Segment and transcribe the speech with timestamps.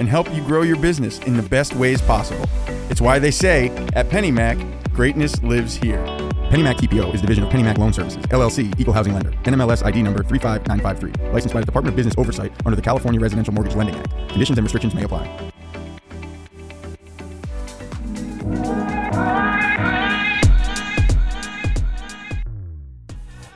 [0.00, 2.48] and help you grow your business in the best ways possible.
[2.88, 6.04] It's why they say at PennyMac, greatness lives here.
[6.50, 10.02] PennyMac TPO is a division of PennyMac Loan Services, LLC, Equal Housing Lender, NMLS ID
[10.02, 13.94] number 35953, licensed by the Department of Business Oversight under the California Residential Mortgage Lending
[13.94, 14.10] Act.
[14.30, 15.50] Conditions and restrictions may apply.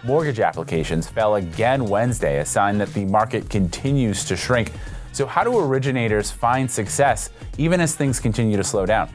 [0.05, 4.71] Mortgage applications fell again Wednesday, a sign that the market continues to shrink.
[5.15, 9.09] So, how do originators find success even as things continue to slow down?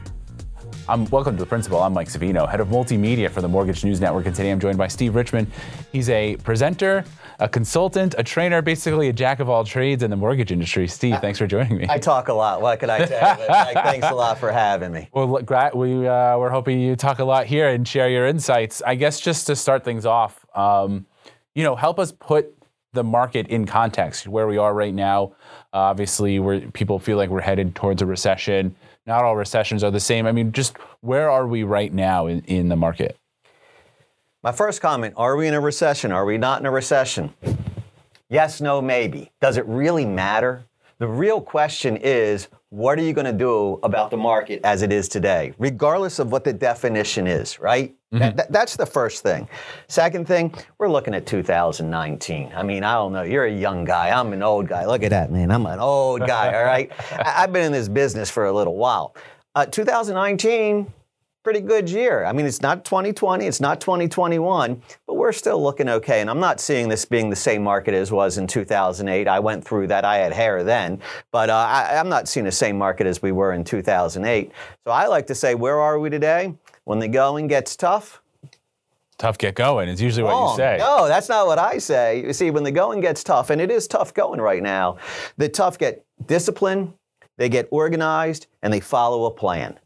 [0.88, 1.82] I'm welcome to the principal.
[1.82, 4.78] I'm Mike Savino, head of multimedia for the Mortgage News Network, and today I'm joined
[4.78, 5.46] by Steve Richman.
[5.92, 7.04] He's a presenter,
[7.38, 10.88] a consultant, a trainer, basically a jack of all trades in the mortgage industry.
[10.88, 11.86] Steve, thanks for joining me.
[11.86, 12.62] I talk a lot.
[12.62, 13.46] What can I tell you?
[13.50, 15.10] Mike, thanks a lot for having me.
[15.12, 18.80] Well, we uh, we're hoping you talk a lot here and share your insights.
[18.86, 21.04] I guess just to start things off, um,
[21.54, 22.54] you know, help us put
[22.92, 25.32] the market in context where we are right now.
[25.72, 28.74] Uh, obviously, where people feel like we're headed towards a recession.
[29.06, 30.26] Not all recessions are the same.
[30.26, 33.16] I mean, just where are we right now in, in the market?
[34.42, 36.12] My first comment Are we in a recession?
[36.12, 37.34] Are we not in a recession?
[38.28, 39.30] Yes, no, maybe.
[39.40, 40.64] Does it really matter?
[40.98, 44.92] The real question is what are you going to do about the market as it
[44.92, 47.94] is today, regardless of what the definition is, right?
[48.12, 48.18] Mm-hmm.
[48.18, 49.48] That, that, that's the first thing.
[49.86, 52.52] Second thing, we're looking at 2019.
[52.56, 53.22] I mean, I don't know.
[53.22, 54.10] You're a young guy.
[54.10, 54.84] I'm an old guy.
[54.84, 55.52] Look at that, man.
[55.52, 56.90] I'm an old guy, all right?
[57.24, 59.14] I've been in this business for a little while.
[59.54, 60.92] Uh, 2019,
[61.44, 62.24] pretty good year.
[62.24, 66.20] I mean, it's not 2020, it's not 2021, but we're still looking okay.
[66.20, 69.28] And I'm not seeing this being the same market as was in 2008.
[69.28, 70.04] I went through that.
[70.04, 71.00] I had hair then,
[71.30, 74.50] but uh, I, I'm not seeing the same market as we were in 2008.
[74.84, 76.54] So I like to say, where are we today?
[76.84, 78.22] When the going gets tough,
[79.18, 80.76] tough get going is usually what you say.
[80.78, 82.24] No, that's not what I say.
[82.24, 84.96] You see, when the going gets tough, and it is tough going right now,
[85.36, 86.94] the tough get disciplined,
[87.36, 89.78] they get organized, and they follow a plan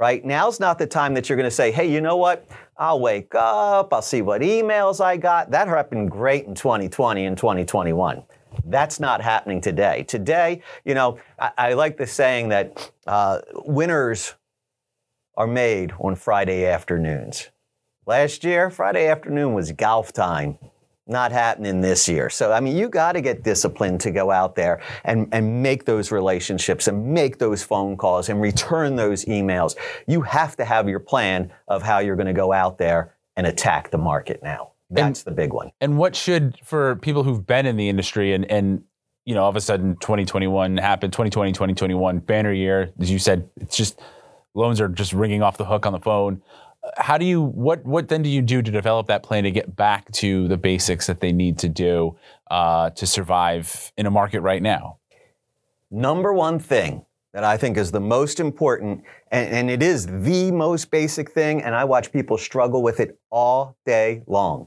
[0.00, 0.24] right?
[0.24, 2.48] Now's not the time that you're going to say, hey, you know what?
[2.78, 5.50] I'll wake up, I'll see what emails I got.
[5.50, 8.22] That happened great in 2020 and 2021.
[8.64, 10.04] That's not happening today.
[10.04, 14.34] Today, you know, I, I like the saying that uh, winners
[15.36, 17.50] are made on Friday afternoons.
[18.06, 20.58] Last year, Friday afternoon was golf time
[21.10, 22.30] not happening this year.
[22.30, 25.84] So, I mean, you got to get disciplined to go out there and, and make
[25.84, 29.76] those relationships and make those phone calls and return those emails.
[30.06, 33.46] You have to have your plan of how you're going to go out there and
[33.46, 34.72] attack the market now.
[34.88, 35.72] That's and, the big one.
[35.80, 38.84] And what should, for people who've been in the industry and, and
[39.24, 43.48] you know, all of a sudden 2021 happened, 2020, 2021, banner year, as you said,
[43.56, 44.00] it's just
[44.54, 46.42] loans are just ringing off the hook on the phone
[46.96, 49.76] how do you what what then do you do to develop that plan to get
[49.76, 52.16] back to the basics that they need to do
[52.50, 54.98] uh, to survive in a market right now?
[55.90, 60.50] Number one thing that I think is the most important, and, and it is the
[60.50, 64.66] most basic thing, and I watch people struggle with it all day long.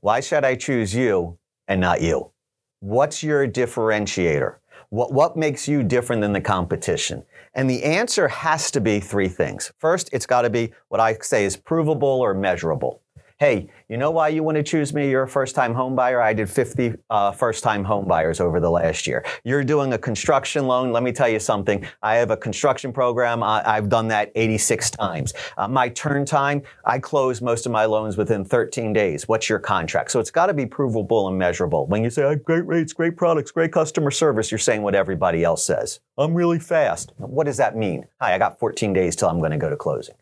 [0.00, 1.38] Why should I choose you
[1.68, 2.32] and not you?
[2.80, 4.56] What's your differentiator?
[4.90, 7.24] What, what makes you different than the competition?
[7.54, 9.72] And the answer has to be three things.
[9.78, 13.02] First, it's got to be what I say is provable or measurable
[13.38, 15.10] hey, you know why you want to choose me?
[15.10, 16.22] You're a first time home buyer.
[16.22, 19.26] I did 50 uh, first time home buyers over the last year.
[19.44, 20.90] You're doing a construction loan.
[20.90, 21.86] Let me tell you something.
[22.02, 23.42] I have a construction program.
[23.42, 25.34] I, have done that 86 times.
[25.58, 29.28] Uh, my turn time, I close most of my loans within 13 days.
[29.28, 30.12] What's your contract?
[30.12, 31.86] So it's got to be provable and measurable.
[31.86, 34.94] When you say, I have great rates, great products, great customer service, you're saying what
[34.94, 36.00] everybody else says.
[36.16, 37.12] I'm really fast.
[37.18, 38.06] What does that mean?
[38.18, 40.14] Hi, I got 14 days till I'm going to go to closing.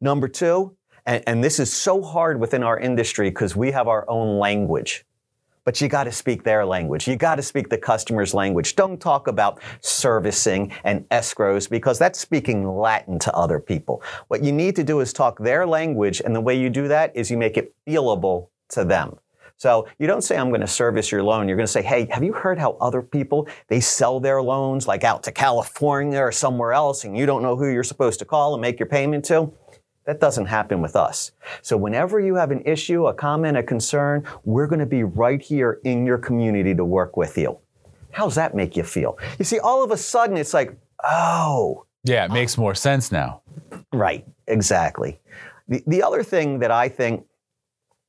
[0.00, 0.76] Number two,
[1.06, 5.04] and, and this is so hard within our industry because we have our own language.
[5.64, 7.06] But you got to speak their language.
[7.06, 8.76] You got to speak the customer's language.
[8.76, 14.02] Don't talk about servicing and escrows because that's speaking Latin to other people.
[14.28, 17.14] What you need to do is talk their language, and the way you do that
[17.14, 19.18] is you make it feelable to them.
[19.60, 21.46] So you don't say, I'm going to service your loan.
[21.46, 24.88] You're going to say, hey, have you heard how other people, they sell their loans
[24.88, 28.24] like out to California or somewhere else and you don't know who you're supposed to
[28.24, 29.52] call and make your payment to?
[30.06, 31.32] That doesn't happen with us.
[31.62, 35.40] So whenever you have an issue, a comment, a concern, we're going to be right
[35.40, 37.58] here in your community to work with you.
[38.10, 39.18] How does that make you feel?
[39.38, 43.42] You see, all of a sudden it's like, oh, Yeah, it makes more sense now.
[43.92, 45.20] Right, exactly.
[45.68, 47.24] The, the other thing that I think,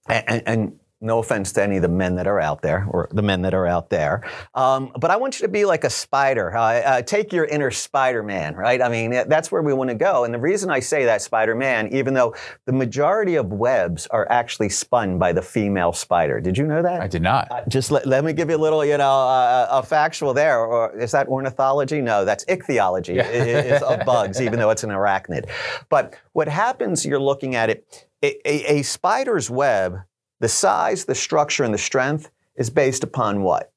[0.08, 3.22] and, and no offense to any of the men that are out there or the
[3.22, 4.24] men that are out there.
[4.54, 6.56] Um, but I want you to be like a spider.
[6.56, 8.82] Uh, uh, take your inner Spider Man, right?
[8.82, 10.24] I mean, that's where we want to go.
[10.24, 14.30] And the reason I say that Spider Man, even though the majority of webs are
[14.30, 16.40] actually spun by the female spider.
[16.40, 17.02] Did you know that?
[17.02, 17.48] I did not.
[17.52, 20.60] Uh, just let, let me give you a little, you know, uh, a factual there.
[20.60, 22.02] Or is that ornithology?
[22.02, 23.28] No, that's ichthyology yeah.
[23.28, 25.50] is of bugs, even though it's an arachnid.
[25.90, 30.00] But what happens, you're looking at it, a, a, a spider's web
[30.42, 33.72] the size, the structure, and the strength is based upon what?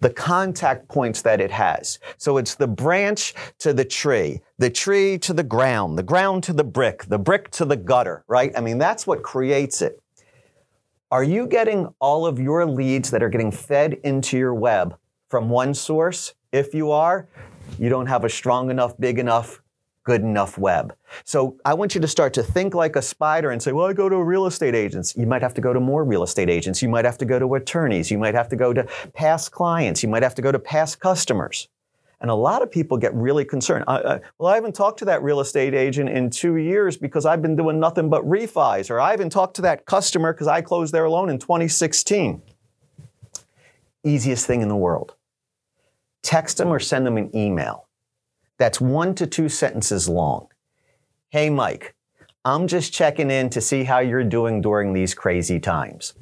[0.00, 1.98] The contact points that it has.
[2.16, 6.52] So it's the branch to the tree, the tree to the ground, the ground to
[6.52, 8.50] the brick, the brick to the gutter, right?
[8.56, 10.02] I mean, that's what creates it.
[11.10, 14.98] Are you getting all of your leads that are getting fed into your web
[15.28, 16.34] from one source?
[16.50, 17.28] If you are,
[17.78, 19.62] you don't have a strong enough, big enough
[20.06, 20.94] good enough web.
[21.24, 23.92] So I want you to start to think like a spider and say, well, I
[23.92, 25.16] go to a real estate agents.
[25.16, 26.80] You might have to go to more real estate agents.
[26.80, 28.10] You might have to go to attorneys.
[28.10, 30.04] You might have to go to past clients.
[30.04, 31.68] You might have to go to past customers.
[32.20, 33.84] And a lot of people get really concerned.
[33.88, 37.26] I, I, well, I haven't talked to that real estate agent in two years because
[37.26, 40.62] I've been doing nothing but refis, or I haven't talked to that customer because I
[40.62, 42.40] closed their loan in 2016.
[44.04, 45.14] Easiest thing in the world.
[46.22, 47.85] Text them or send them an email
[48.58, 50.48] that's one to two sentences long.
[51.30, 51.94] Hey, Mike,
[52.44, 56.14] I'm just checking in to see how you're doing during these crazy times.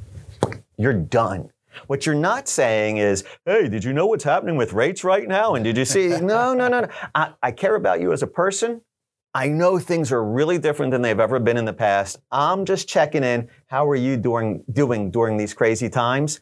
[0.76, 1.50] You're done.
[1.86, 5.54] What you're not saying is, hey, did you know what's happening with rates right now?
[5.54, 6.08] And did you see?
[6.20, 6.88] no, no, no, no.
[7.14, 8.81] I, I care about you as a person.
[9.36, 12.20] I know things are really different than they've ever been in the past.
[12.31, 13.48] I'm just checking in.
[13.66, 16.40] How are you doing, doing during these crazy times?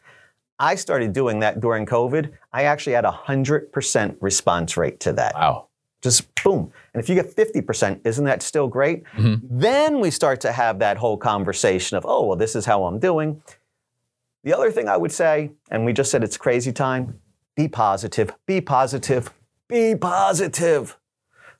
[0.59, 2.31] I started doing that during COVID.
[2.53, 5.33] I actually had a 100% response rate to that.
[5.33, 5.69] Wow.
[6.03, 6.71] Just boom.
[6.93, 9.05] And if you get 50%, isn't that still great?
[9.15, 9.47] Mm-hmm.
[9.49, 12.99] Then we start to have that whole conversation of, oh, well, this is how I'm
[12.99, 13.41] doing.
[14.43, 17.21] The other thing I would say, and we just said it's crazy time,
[17.55, 19.33] be positive, be positive,
[19.69, 20.97] be positive.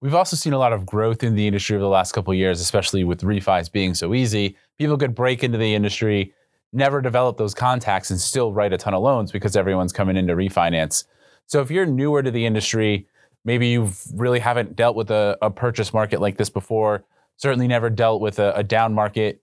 [0.00, 2.60] We've also seen a lot of growth in the industry over the last couple years,
[2.60, 4.58] especially with refis being so easy.
[4.76, 6.34] People could break into the industry,
[6.74, 10.26] never develop those contacts, and still write a ton of loans because everyone's coming in
[10.26, 11.04] to refinance.
[11.46, 13.06] So if you're newer to the industry,
[13.46, 17.06] maybe you really haven't dealt with a, a, purchase market like this before,
[17.36, 19.40] certainly never dealt with a, a down market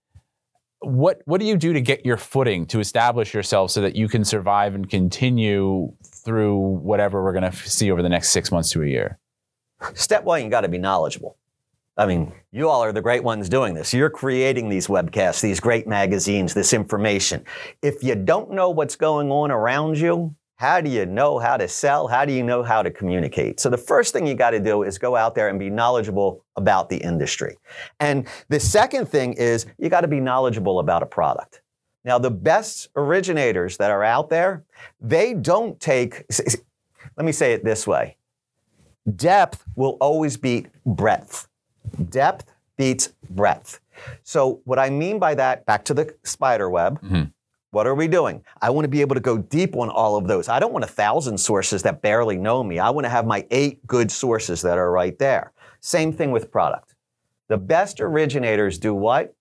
[0.82, 4.08] what what do you do to get your footing to establish yourself so that you
[4.08, 8.70] can survive and continue through whatever we're going to see over the next six months
[8.72, 9.20] to a year?
[9.94, 11.38] Step one, you got to be knowledgeable.
[11.98, 13.94] I mean, you all are the great ones doing this.
[13.94, 17.44] You're creating these webcasts, these great magazines, this information.
[17.82, 21.68] If you don't know what's going on around you, how do you know how to
[21.68, 22.08] sell?
[22.08, 23.60] How do you know how to communicate?
[23.60, 26.46] So the first thing you got to do is go out there and be knowledgeable
[26.56, 27.58] about the industry.
[28.00, 31.61] And the second thing is you got to be knowledgeable about a product.
[32.04, 34.64] Now, the best originators that are out there,
[35.00, 36.26] they don't take,
[37.18, 38.18] let me say it this way
[39.16, 41.48] depth will always beat breadth.
[42.10, 43.80] Depth beats breadth.
[44.24, 47.24] So, what I mean by that, back to the spider web, mm-hmm.
[47.72, 48.44] What are we doing?
[48.62, 50.50] I want to be able to go deep on all of those.
[50.50, 52.80] I don't want a thousand sources that barely know me.
[52.80, 55.54] I want to have my eight good sources that are right there.
[55.80, 56.96] Same thing with product.
[57.48, 59.34] The best originators do what?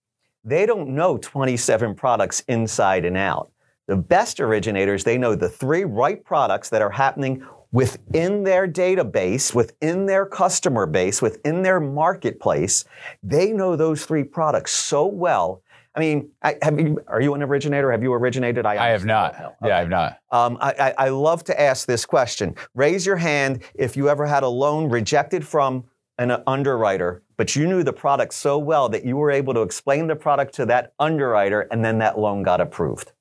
[0.44, 3.50] They don't know 27 products inside and out.
[3.86, 9.54] The best originators, they know the three right products that are happening within their database,
[9.54, 12.84] within their customer base, within their marketplace.
[13.22, 15.62] They know those three products so well
[15.94, 17.90] I mean, I, have you, are you an originator?
[17.90, 18.64] Have you originated?
[18.64, 19.34] I, I have not.
[19.34, 19.68] Okay.
[19.68, 20.18] Yeah, I have not.
[20.30, 22.54] Um, I, I, love to ask this question.
[22.74, 25.84] Raise your hand if you ever had a loan rejected from
[26.18, 30.06] an underwriter but you knew the product so well that you were able to explain
[30.06, 33.12] the product to that underwriter and then that loan got approved.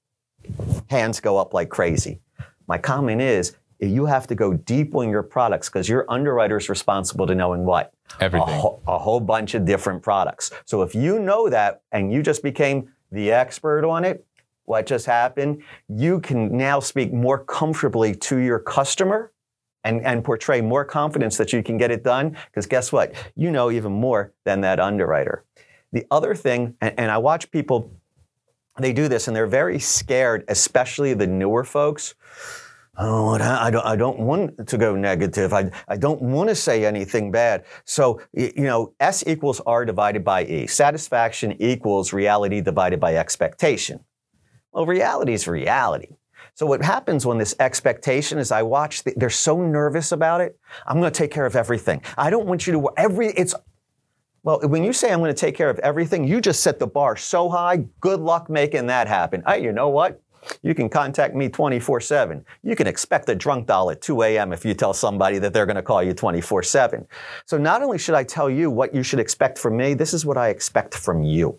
[0.87, 2.19] Hands go up like crazy.
[2.67, 6.67] My comment is you have to go deep on your products because your underwriter is
[6.67, 7.93] responsible to knowing what?
[8.19, 8.49] Everything.
[8.49, 10.51] A, ho- a whole bunch of different products.
[10.65, 14.25] So if you know that and you just became the expert on it,
[14.65, 19.31] what just happened, you can now speak more comfortably to your customer
[19.83, 22.37] and, and portray more confidence that you can get it done.
[22.47, 23.13] Because guess what?
[23.35, 25.45] You know even more than that underwriter.
[25.91, 27.91] The other thing, and, and I watch people,
[28.77, 32.15] they do this and they're very scared, especially the newer folks.
[33.01, 35.53] Oh, I don't, I don't want to go negative.
[35.53, 37.63] I, I don't want to say anything bad.
[37.85, 40.67] So, you know, S equals R divided by E.
[40.67, 44.01] Satisfaction equals reality divided by expectation.
[44.73, 46.17] Well, reality is reality.
[46.59, 50.59] So what happens when this expectation is I watch, the, they're so nervous about it.
[50.85, 52.01] I'm going to take care of everything.
[52.17, 53.55] I don't want you to, every, it's,
[54.43, 56.85] well, when you say I'm going to take care of everything, you just set the
[56.85, 57.85] bar so high.
[58.01, 59.41] Good luck making that happen.
[59.47, 60.21] Hey, you know what?
[60.61, 62.43] You can contact me 24 7.
[62.63, 64.51] You can expect a drunk doll at 2 a.m.
[64.51, 67.07] if you tell somebody that they're going to call you 24 7.
[67.45, 70.25] So not only should I tell you what you should expect from me, this is
[70.25, 71.57] what I expect from you.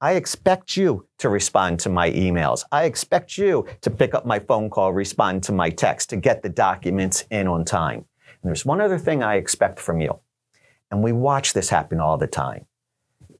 [0.00, 2.64] I expect you to respond to my emails.
[2.72, 6.42] I expect you to pick up my phone call, respond to my text, to get
[6.42, 8.04] the documents in on time.
[8.42, 10.18] And there's one other thing I expect from you.
[10.90, 12.66] And we watch this happen all the time.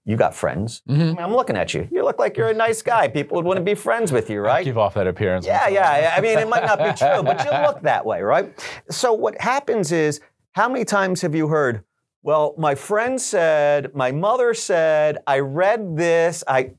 [0.05, 0.83] You got friends.
[0.89, 1.01] Mm-hmm.
[1.01, 1.87] I mean, I'm looking at you.
[1.93, 3.09] You look like you're a nice guy.
[3.09, 4.61] People would want to be friends with you, right?
[4.61, 5.45] I give off that appearance.
[5.47, 6.15] Yeah, yeah.
[6.17, 8.59] I mean, it might not be true, but you look that way, right?
[8.91, 10.21] So what happens is,
[10.53, 11.85] how many times have you heard,
[12.29, 16.45] well, my friend said, my mother said, I read this.
[16.47, 16.73] I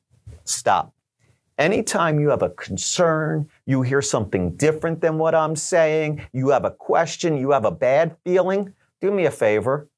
[0.44, 0.94] stop.
[1.58, 6.66] Anytime you have a concern, you hear something different than what I'm saying, you have
[6.66, 9.90] a question, you have a bad feeling, do me a favor,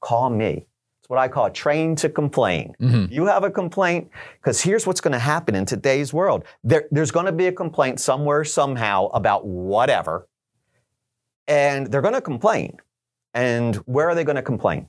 [0.00, 0.68] call me.
[1.00, 2.76] It's what I call train to complain.
[2.80, 3.12] Mm-hmm.
[3.12, 4.08] You have a complaint,
[4.40, 6.44] because here's what's going to happen in today's world.
[6.62, 10.28] There, there's going to be a complaint somewhere, somehow about whatever,
[11.48, 12.76] and they're going to complain.
[13.36, 14.88] And where are they going to complain?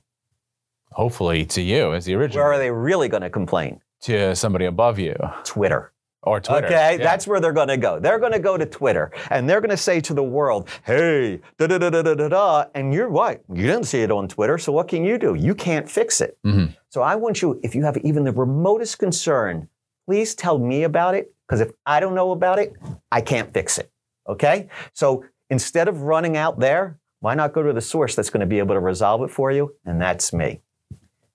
[0.94, 2.44] Hopefully to you as the original.
[2.44, 3.82] Where are they really going to complain?
[4.02, 5.16] To somebody above you.
[5.44, 5.92] Twitter.
[6.24, 6.68] Or Twitter.
[6.68, 7.04] Okay, yeah.
[7.04, 8.00] that's where they're going to go.
[8.00, 11.42] They're going to go to Twitter and they're going to say to the world, hey,
[11.58, 12.66] da da da da da da da.
[12.74, 13.44] And you're what?
[13.54, 15.36] You didn't see it on Twitter, so what can you do?
[15.36, 16.38] You can't fix it.
[16.46, 16.72] Mm-hmm.
[16.90, 19.68] So I want you, if you have even the remotest concern,
[20.06, 22.74] please tell me about it because if I don't know about it,
[23.12, 23.92] I can't fix it.
[24.28, 24.70] Okay?
[24.94, 28.48] So instead of running out there, why not go to the source that's going to
[28.48, 29.76] be able to resolve it for you?
[29.86, 30.62] And that's me.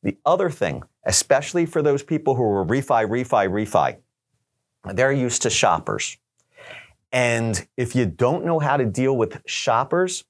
[0.02, 3.96] The other thing, especially for those people who are refi, refi, refi,
[4.94, 6.16] they're used to shoppers.
[7.12, 10.24] And if you don't know how to deal with shoppers,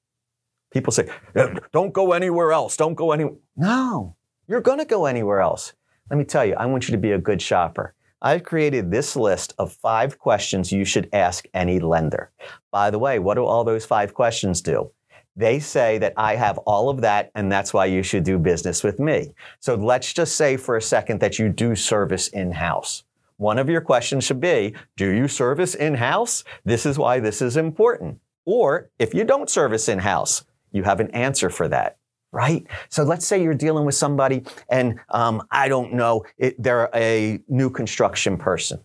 [0.71, 2.75] people say, eh, don't go anywhere else.
[2.75, 3.35] Don't go anywhere.
[3.55, 4.15] No,
[4.47, 5.73] you're going to go anywhere else.
[6.09, 7.95] Let me tell you, I want you to be a good shopper.
[8.21, 12.31] I've created this list of five questions you should ask any lender.
[12.71, 14.91] By the way, what do all those five questions do?
[15.35, 18.83] They say that I have all of that and that's why you should do business
[18.83, 19.33] with me.
[19.59, 23.03] So let's just say for a second that you do service in house.
[23.37, 26.43] One of your questions should be, do you service in house?
[26.63, 28.19] This is why this is important.
[28.45, 31.97] Or if you don't service in house, you have an answer for that
[32.33, 32.65] right?
[32.89, 37.39] So let's say you're dealing with somebody and um, I don't know, it, they're a
[37.47, 38.81] new construction person.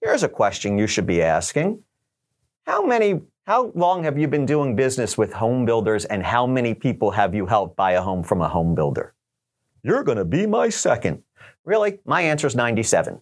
[0.00, 1.82] Here's a question you should be asking.
[2.64, 6.74] How many how long have you been doing business with home builders and how many
[6.74, 9.14] people have you helped buy a home from a home builder?
[9.82, 11.24] You're going to be my second.
[11.64, 11.98] Really?
[12.04, 13.20] My answer is 97.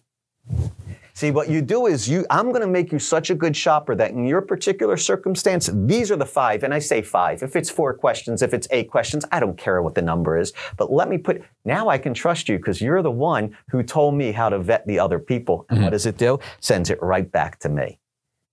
[1.13, 3.95] See, what you do is you, I'm going to make you such a good shopper
[3.95, 6.63] that in your particular circumstance, these are the five.
[6.63, 7.43] And I say five.
[7.43, 10.53] If it's four questions, if it's eight questions, I don't care what the number is.
[10.77, 14.15] But let me put, now I can trust you because you're the one who told
[14.15, 15.65] me how to vet the other people.
[15.69, 15.85] And mm-hmm.
[15.85, 16.39] what does it do?
[16.59, 17.99] Sends it right back to me.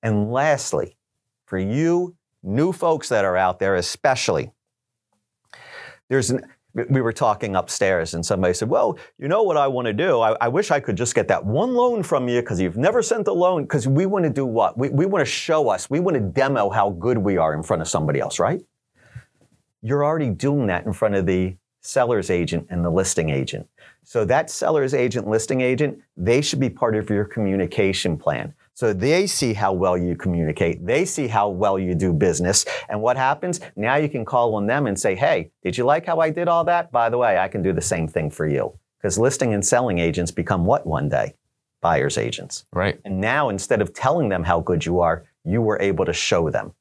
[0.02, 0.97] And lastly,
[1.48, 4.52] for you new folks that are out there, especially.
[6.08, 6.42] There's an,
[6.74, 10.20] we were talking upstairs and somebody said, Well, you know what I want to do?
[10.20, 13.02] I, I, wish I could just get that one loan from you because you've never
[13.02, 13.62] sent a loan.
[13.62, 14.78] Because we want to do what?
[14.78, 17.62] We, we want to show us, we want to demo how good we are in
[17.62, 18.62] front of somebody else, right?
[19.82, 23.66] You're already doing that in front of the seller's agent and the listing agent.
[24.04, 28.54] So that seller's agent, listing agent, they should be part of your communication plan.
[28.78, 30.86] So they see how well you communicate.
[30.86, 32.64] They see how well you do business.
[32.88, 33.58] And what happens?
[33.74, 36.46] Now you can call on them and say, hey, did you like how I did
[36.46, 36.92] all that?
[36.92, 38.78] By the way, I can do the same thing for you.
[38.96, 41.34] Because listing and selling agents become what one day?
[41.80, 42.66] Buyer's agents.
[42.72, 43.00] Right.
[43.04, 46.48] And now instead of telling them how good you are, you were able to show
[46.48, 46.72] them.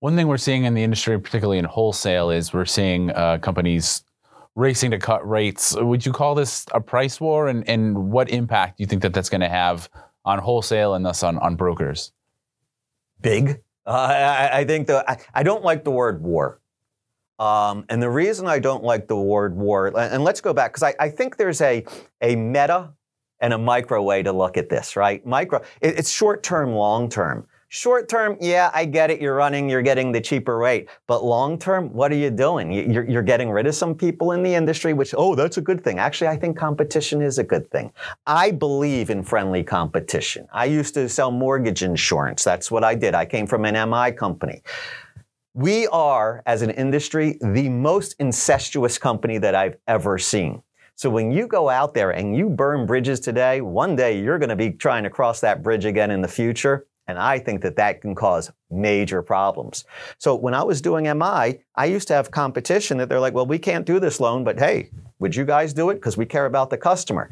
[0.00, 4.04] One thing we're seeing in the industry, particularly in wholesale, is we're seeing uh, companies
[4.54, 5.74] racing to cut rates.
[5.74, 7.48] Would you call this a price war?
[7.48, 9.88] And, and what impact do you think that that's going to have
[10.24, 12.12] on wholesale and thus on, on brokers?
[13.20, 13.60] Big.
[13.86, 16.60] Uh, I, I, think the I, I, don't like the word war.
[17.38, 20.82] Um, and the reason I don't like the word war, and let's go back, because
[20.82, 21.84] I, I, think there's a,
[22.20, 22.92] a meta
[23.40, 25.24] and a micro way to look at this, right?
[25.24, 27.46] Micro, it, it's short term, long term.
[27.72, 29.20] Short term, yeah, I get it.
[29.20, 30.88] You're running, you're getting the cheaper rate.
[31.06, 32.72] But long term, what are you doing?
[32.72, 35.84] You're, you're getting rid of some people in the industry, which, oh, that's a good
[35.84, 36.00] thing.
[36.00, 37.92] Actually, I think competition is a good thing.
[38.26, 40.48] I believe in friendly competition.
[40.52, 42.42] I used to sell mortgage insurance.
[42.42, 43.14] That's what I did.
[43.14, 44.62] I came from an MI company.
[45.54, 50.60] We are, as an industry, the most incestuous company that I've ever seen.
[50.96, 54.48] So when you go out there and you burn bridges today, one day you're going
[54.48, 56.88] to be trying to cross that bridge again in the future.
[57.10, 59.84] And I think that that can cause major problems.
[60.18, 63.46] So when I was doing MI, I used to have competition that they're like, well,
[63.46, 65.96] we can't do this loan, but hey, would you guys do it?
[65.96, 67.30] Because we care about the customer.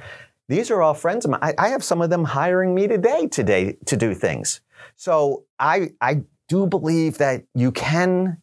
[0.49, 1.41] These are all friends of mine.
[1.43, 4.61] I, I have some of them hiring me today today to do things.
[4.97, 8.43] So I I do believe that you can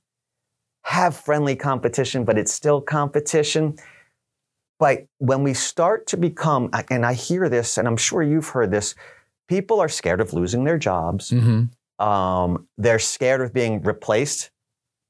[0.83, 3.75] have friendly competition, but it's still competition.
[4.77, 8.71] But when we start to become, and I hear this, and I'm sure you've heard
[8.71, 8.93] this,
[9.47, 11.31] people are scared of losing their jobs.
[11.31, 12.05] Mm-hmm.
[12.05, 14.51] Um, they're scared of being replaced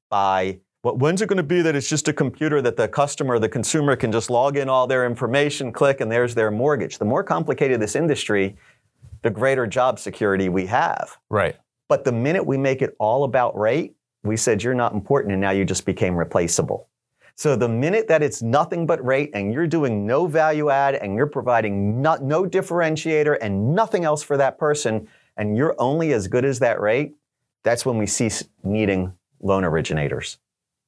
[0.09, 3.39] by well, when's it going to be that it's just a computer that the customer,
[3.39, 6.99] the consumer can just log in all their information, click, and there's their mortgage?
[6.99, 8.55] The more complicated this industry,
[9.23, 11.17] the greater job security we have.
[11.27, 11.55] Right.
[11.89, 15.41] But the minute we make it all about rate, we said you're not important and
[15.41, 16.87] now you just became replaceable.
[17.37, 21.15] So the minute that it's nothing but rate and you're doing no value add and
[21.15, 26.27] you're providing not, no differentiator and nothing else for that person, and you're only as
[26.29, 27.13] good as that rate,
[27.63, 29.11] that's when we cease needing
[29.41, 30.37] loan originators.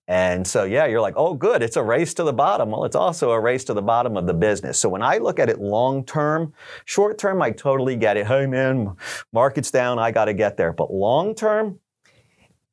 [0.07, 2.71] And so, yeah, you're like, oh, good, it's a race to the bottom.
[2.71, 4.79] Well, it's also a race to the bottom of the business.
[4.79, 6.53] So when I look at it long term,
[6.85, 8.25] short term, I totally get it.
[8.25, 8.95] Hey, man,
[9.33, 10.71] market's down, I got to get there.
[10.71, 11.79] But long term,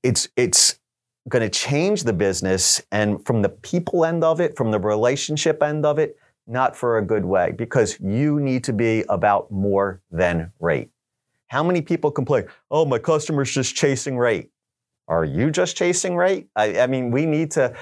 [0.04, 0.78] it's it's
[1.28, 5.62] going to change the business and from the people end of it, from the relationship
[5.62, 10.02] end of it, not for a good way because you need to be about more
[10.10, 10.90] than rate.
[11.46, 14.50] How many people complain, oh, my customer's just chasing rate?
[15.08, 16.48] Are you just chasing rate?
[16.56, 17.74] I, I mean, we need to,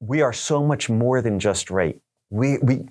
[0.00, 2.00] we are so much more than just rate.
[2.30, 2.86] We, we,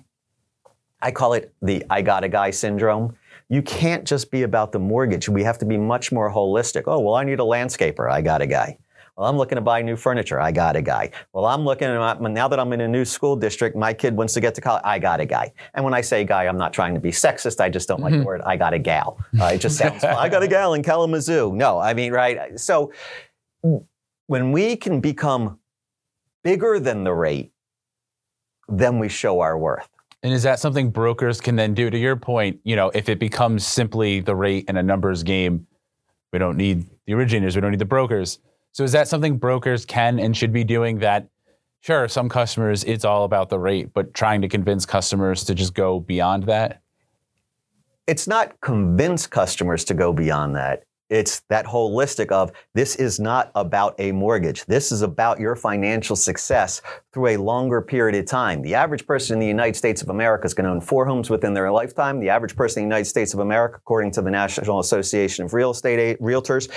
[1.00, 3.16] I call it the I got a guy syndrome.
[3.48, 5.28] You can't just be about the mortgage.
[5.28, 6.84] We have to be much more holistic.
[6.86, 8.10] Oh, well, I need a landscaper.
[8.10, 8.78] I got a guy.
[9.16, 10.40] Well, I'm looking to buy new furniture.
[10.40, 11.10] I got a guy.
[11.34, 14.32] Well, I'm looking at now that I'm in a new school district, my kid wants
[14.34, 14.82] to get to college.
[14.84, 15.52] I got a guy.
[15.74, 17.60] And when I say guy, I'm not trying to be sexist.
[17.60, 18.20] I just don't like mm-hmm.
[18.20, 19.18] the word I got a gal.
[19.38, 21.52] Uh, it just sounds, I got a gal in Kalamazoo.
[21.54, 22.58] No, I mean, right.
[22.58, 22.90] So
[24.26, 25.58] when we can become
[26.42, 27.52] bigger than the rate,
[28.68, 29.88] then we show our worth.
[30.22, 31.90] And is that something brokers can then do?
[31.90, 35.66] To your point, you know, if it becomes simply the rate and a numbers game,
[36.32, 38.38] we don't need the originators, we don't need the brokers.
[38.72, 41.28] So is that something brokers can and should be doing that?
[41.80, 45.74] Sure, some customers, it's all about the rate, but trying to convince customers to just
[45.74, 46.80] go beyond that?
[48.06, 50.84] It's not convince customers to go beyond that.
[51.10, 54.64] It's that holistic of this is not about a mortgage.
[54.64, 56.80] This is about your financial success
[57.12, 58.62] through a longer period of time.
[58.62, 61.28] The average person in the United States of America is going to own four homes
[61.28, 62.20] within their lifetime.
[62.20, 65.52] The average person in the United States of America, according to the National Association of
[65.52, 66.70] Real Estate Realtors,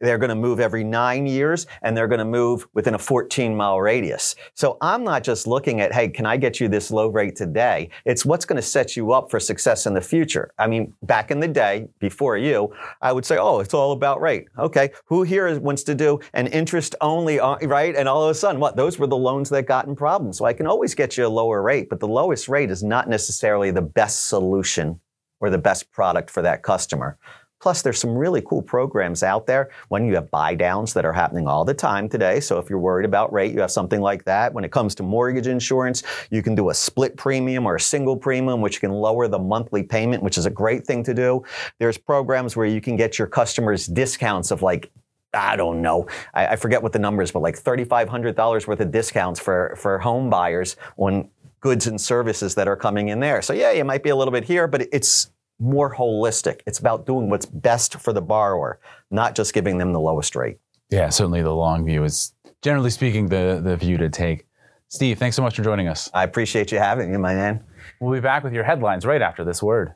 [0.00, 3.54] they're going to move every nine years and they're going to move within a 14
[3.54, 4.34] mile radius.
[4.54, 7.90] So I'm not just looking at, hey, can I get you this low rate today?
[8.04, 10.52] It's what's going to set you up for success in the future.
[10.58, 14.20] I mean, back in the day, before you, I would say, oh, it's all about
[14.20, 14.48] rate.
[14.58, 17.94] Okay, who here wants to do an interest only, uh, right?
[17.94, 18.76] And all of a sudden, what?
[18.76, 20.38] Those were the loans that got in problems.
[20.38, 23.08] So I can always get you a lower rate, but the lowest rate is not
[23.08, 25.00] necessarily the best solution
[25.40, 27.18] or the best product for that customer.
[27.62, 31.12] Plus, there's some really cool programs out there when you have buy downs that are
[31.12, 32.40] happening all the time today.
[32.40, 34.52] So if you're worried about rate, you have something like that.
[34.52, 38.16] When it comes to mortgage insurance, you can do a split premium or a single
[38.16, 41.44] premium, which can lower the monthly payment, which is a great thing to do.
[41.78, 44.90] There's programs where you can get your customers discounts of like
[45.34, 46.06] I don't know.
[46.34, 49.98] I, I, forget what the number is, but like $3,500 worth of discounts for, for
[49.98, 53.40] home buyers on goods and services that are coming in there.
[53.40, 56.60] So yeah, you might be a little bit here, but it's more holistic.
[56.66, 60.58] It's about doing what's best for the borrower, not just giving them the lowest rate.
[60.90, 64.46] Yeah, certainly the long view is generally speaking the, the view to take.
[64.88, 66.10] Steve, thanks so much for joining us.
[66.12, 67.64] I appreciate you having me, my man.
[68.00, 69.94] We'll be back with your headlines right after this word.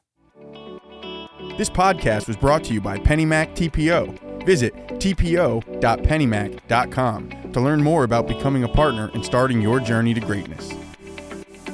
[1.59, 4.25] This podcast was brought to you by PennyMac TPO.
[4.46, 10.72] Visit tpo.pennymac.com to learn more about becoming a partner and starting your journey to greatness.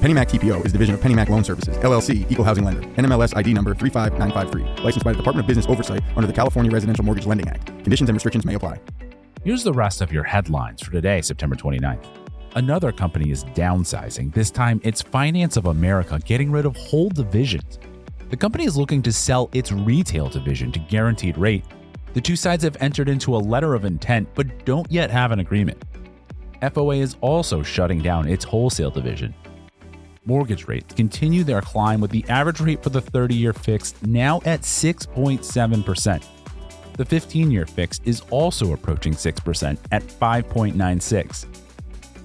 [0.02, 3.52] PennyMac TPO is a division of PennyMac Loan Services, LLC, Equal Housing Lender, NMLS ID
[3.52, 7.48] number 35953, licensed by the Department of Business Oversight under the California Residential Mortgage Lending
[7.48, 7.66] Act.
[7.66, 8.80] Conditions and restrictions may apply.
[9.44, 12.04] Here's the rest of your headlines for today, September 29th.
[12.56, 14.32] Another company is downsizing.
[14.32, 17.78] This time, it's Finance of America getting rid of whole divisions.
[18.30, 21.64] The company is looking to sell its retail division to Guaranteed Rate.
[22.14, 25.40] The two sides have entered into a letter of intent but don't yet have an
[25.40, 25.82] agreement.
[26.60, 29.34] FOA is also shutting down its wholesale division.
[30.24, 34.40] Mortgage rates continue their climb with the average rate for the 30 year fixed now
[34.44, 36.24] at 6.7%.
[36.96, 41.46] The 15 year fixed is also approaching 6% at 5.96.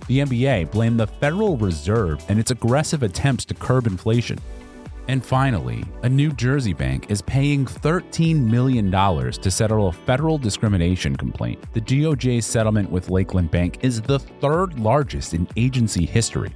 [0.08, 4.38] The MBA blamed the Federal Reserve and its aggressive attempts to curb inflation.
[5.08, 11.16] And finally, a New Jersey bank is paying $13 million to settle a federal discrimination
[11.16, 11.64] complaint.
[11.74, 16.54] The DOJ's settlement with Lakeland Bank is the third largest in agency history.